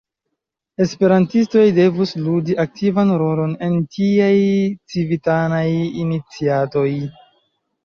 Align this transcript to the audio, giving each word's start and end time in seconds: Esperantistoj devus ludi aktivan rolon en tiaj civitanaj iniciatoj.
Esperantistoj 0.85 1.65
devus 1.75 2.13
ludi 2.29 2.55
aktivan 2.63 3.13
rolon 3.23 3.55
en 3.69 3.77
tiaj 3.99 4.33
civitanaj 4.95 5.63
iniciatoj. 6.07 6.89